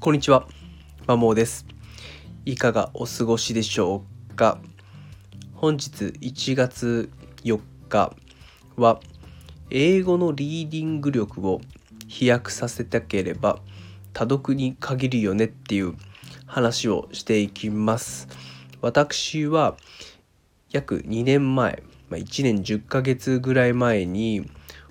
[0.00, 0.46] こんにちは、
[1.08, 1.66] まもです。
[2.44, 4.60] いかがお過ごしでしょうか？
[5.54, 7.10] 本日1月
[7.42, 8.14] 4日
[8.76, 9.00] は、
[9.70, 11.60] 英語のリーディング力を
[12.06, 13.58] 飛躍させたければ
[14.12, 15.96] 多読に限るよねっていう
[16.46, 18.28] 話をしていきます。
[18.80, 19.76] 私は
[20.70, 24.48] 約2年前、まあ、1年10ヶ月ぐらい前に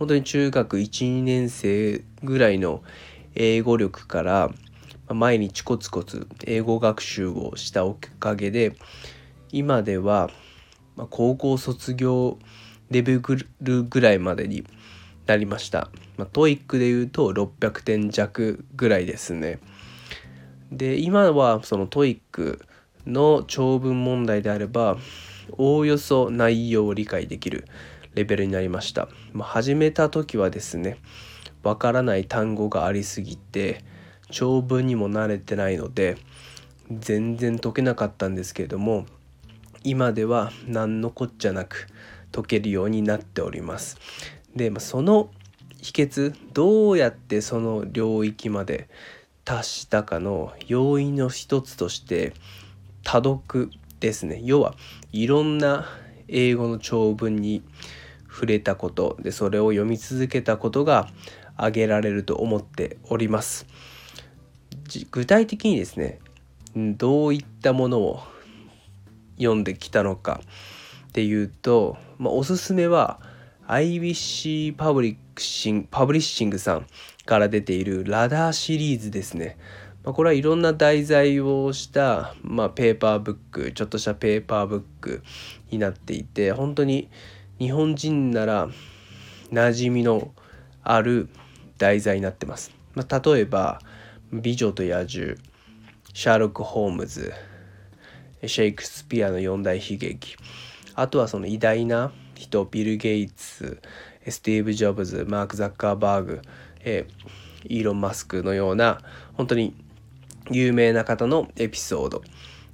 [0.00, 2.82] 本当に中学12年生ぐらいの
[3.36, 4.50] 英語力から
[5.14, 8.76] 毎日コツコツ英語学習をしたおかげで
[9.50, 10.30] 今では
[11.10, 12.38] 高校卒業
[12.90, 13.20] レベ
[13.60, 14.64] ルぐらいまでに
[15.26, 15.90] なりました。
[16.16, 19.58] まあ、 TOEIC で言うと600点弱ぐらいですね。
[20.72, 22.64] で今はその TOEIC
[23.06, 24.98] の長文問題であれば
[25.52, 27.66] おおよそ内容を理解できる
[28.14, 29.08] レベルになりました。
[29.32, 30.98] まあ、始めた時はですね
[31.62, 33.84] わからない単語がありすぎて
[34.30, 36.16] 長文にも慣れてないので
[36.90, 39.06] 全然解けなかったんですけれども
[39.84, 41.86] 今では何のこっちゃなく
[42.32, 43.96] 解けるようになっております。
[44.54, 45.30] で、まあ、その
[45.80, 48.88] 秘訣どうやってその領域まで
[49.44, 52.34] 達したかの要因の一つとして
[53.04, 53.70] 多読
[54.00, 54.74] ですね要は
[55.12, 55.86] いろんな
[56.26, 57.62] 英語の長文に
[58.28, 61.08] 触れたことでそれを読み続けたことが
[61.56, 63.66] 挙げられると思っております。
[65.10, 66.18] 具体的にですね
[66.76, 68.22] どういったものを
[69.36, 70.40] 読んできたのか
[71.08, 73.20] っていうと、まあ、おすすめは
[73.66, 76.86] IBC パブリッシンパブリッシングさん
[77.26, 79.58] から出ているラダーシリーズですね。
[80.04, 85.22] まあ、これはいろんな題材をした、まあ、ペーパーブックちょっとしたペーパーブック
[85.70, 87.10] になっていて本当に
[87.58, 88.68] 日本人なら
[89.52, 90.32] 馴染みの
[90.82, 91.28] ある
[91.76, 92.72] 題材になってます。
[92.94, 93.80] まあ、例えば
[94.30, 95.36] 美女と野獣
[96.12, 97.32] シャーロック・ホームズ
[98.46, 100.36] シェイクスピアの四大悲劇。
[100.94, 103.80] あとはその偉大な人ビル・ゲイツ
[104.28, 106.42] スティーブ・ジョブズマーク・ザッカーバーグ、
[106.80, 107.06] え、
[107.64, 109.00] イーロン・マスクのような
[109.32, 109.74] 本当に
[110.50, 112.22] 有名な方のエピソード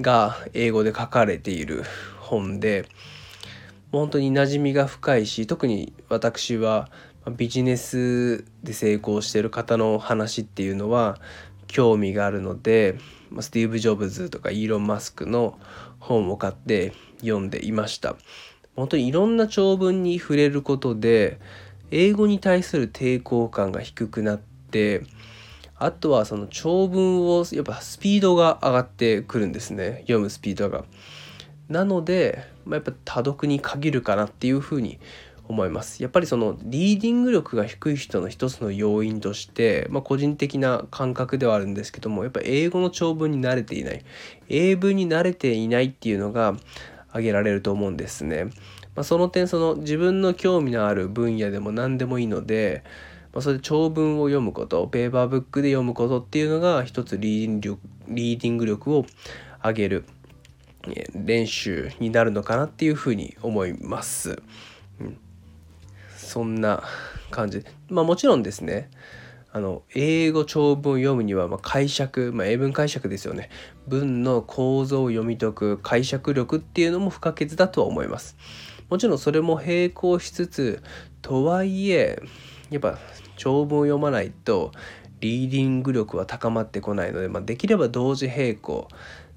[0.00, 1.84] が英語で書かれている
[2.18, 2.86] 本で
[3.92, 6.90] 本当に馴染みが深いし特に私は
[7.30, 11.18] ビジネスで成功してる方の話っていうのは
[11.66, 12.98] 興味があるので
[13.40, 15.58] スティーブ・ジョブズとかイーロン・マスクの
[15.98, 18.16] 本を買って読んでいました
[18.76, 21.40] 本当にいろんな長文に触れることで
[21.90, 25.02] 英語に対する抵抗感が低くなって
[25.78, 30.84] あとはその長文をやっぱスピードが上がってくるんですね読むスピードが。
[31.68, 35.00] なので、まあ、やっぱ多読に限るかなっていうふうに
[35.48, 44.04] 思いますやっぱりそのリーディング力が低い人の一つの要因として、まあ、個人的な感覚ではあるんですけどもやっぱ英語の長文に慣れていない
[44.48, 46.56] 英文に慣れていないっていうのが
[47.10, 48.44] 挙げられると思うんですね。
[48.94, 52.82] まあ、その点その自分の興味のある分野でも何でもいいので、
[53.32, 59.04] まあ、それで長文を読むことペーパーブックで読むことっていうのが一つリーディング力を
[59.62, 60.04] 上げる
[61.14, 64.42] 練習になるのかなっていうふうに思います。
[66.36, 66.82] そんな
[67.30, 67.64] 感じ。
[67.88, 68.90] まあもちろんですね。
[69.52, 73.48] あの英語長文を読むにはま解釈、まあ、英文解釈ですよね。
[73.88, 78.36] 文の構造を読み解く解釈力っていうのも不可欠だとは思います。
[78.90, 80.82] もちろんそれも並行しつつ
[81.22, 82.20] とはいえ
[82.68, 82.98] やっぱ
[83.38, 84.72] 長文を読まないと
[85.20, 88.88] リーディング力は高まってこないので、まあ、できれば同時並行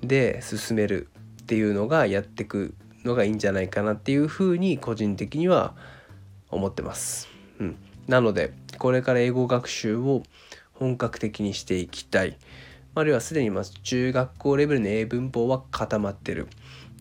[0.00, 1.08] で進める
[1.42, 5.94] っていうのがやっていくのがいいんじゃないかなっていうふうに個人的には思
[6.54, 7.28] 思ってます。
[7.60, 7.76] うん、
[8.06, 10.22] なのでこれから英語学習を
[10.72, 12.36] 本格的にしていきたい。
[12.96, 16.48] あるいはすでにま中学校レベルの英文法は固まってる。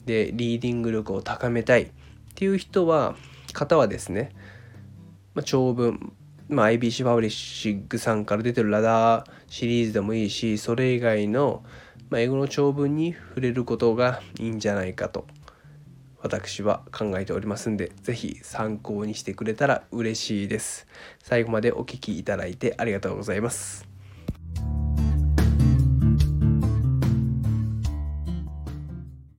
[0.06, 1.92] でリーディング力を高めたいっ
[2.36, 3.16] ていう人は
[3.54, 4.32] 方はですね、
[5.34, 6.14] まあ、長文、
[6.50, 11.64] まあ、IBC パブリッシングさんから出てるラダーシリーズでもいいしそれ以外の、
[12.10, 15.26] まあ、英語の長文に触れることがいいんじゃないかと
[16.24, 20.88] 私は考えておりますんで是非参考にしてくれたら嬉しいです。
[21.22, 23.93] 最後までお聴きいただいてありがとうございます。